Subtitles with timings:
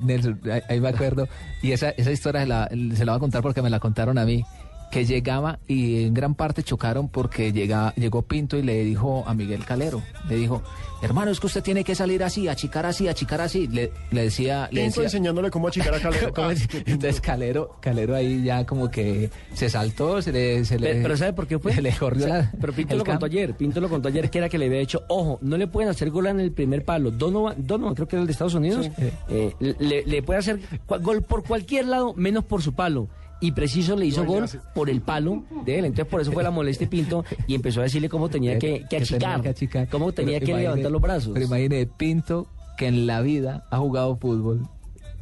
[0.00, 1.28] Nelson, ahí- me acuerdo.
[1.62, 4.18] Y esa, esa historia se la, se la voy a contar porque me la contaron
[4.18, 4.44] a mí.
[4.90, 9.34] Que llegaba y en gran parte chocaron porque llega, llegó Pinto y le dijo a
[9.34, 10.62] Miguel Calero, le dijo,
[11.02, 13.66] hermano, es que usted tiene que salir así, achicar así, achicar así.
[13.68, 16.32] Le, le decía, le decía, enseñándole cómo achicar a Calero.
[16.34, 16.66] ¿Cómo es?
[16.86, 20.64] Entonces Calero, Calero ahí ya como que se saltó, se le...
[20.64, 21.74] Se le Pero, pero ¿sabe por qué fue?
[21.74, 23.54] se le corrió O sea, la- Pero Pinto lo contó ayer.
[23.56, 26.08] Pinto lo contó ayer que era que le había dicho, ojo, no le pueden hacer
[26.10, 27.10] gol en el primer palo.
[27.10, 28.88] Donovan, Donovan creo que era el de Estados Unidos,
[29.28, 30.60] eh, le, le puede hacer
[31.02, 33.08] gol por cualquier lado, menos por su palo.
[33.40, 34.44] Y preciso le hizo No, gol
[34.74, 35.84] por el palo de él.
[35.84, 38.96] Entonces por eso fue la molestia Pinto y empezó a decirle cómo tenía que, que
[38.96, 39.88] achicar, que achicar.
[39.88, 41.30] cómo tenía Pero que imagine- levantar los brazos.
[41.34, 44.62] Pero imagine Pinto que en la vida ha jugado fútbol.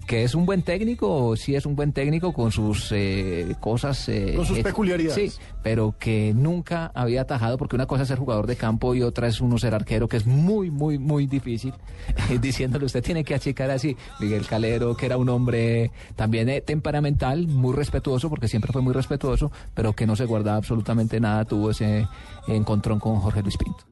[0.07, 4.09] Que es un buen técnico, sí es un buen técnico con sus eh, cosas.
[4.09, 5.33] eh, Con sus eh, peculiaridades.
[5.35, 9.03] Sí, pero que nunca había atajado, porque una cosa es ser jugador de campo y
[9.03, 11.75] otra es uno ser arquero, que es muy, muy, muy difícil.
[12.41, 13.97] Diciéndole, usted tiene que achicar así.
[14.21, 18.93] Miguel Calero, que era un hombre también eh, temperamental, muy respetuoso, porque siempre fue muy
[18.95, 22.07] respetuoso, pero que no se guardaba absolutamente nada, tuvo ese
[22.47, 23.87] encontrón con Jorge Luis Pinto.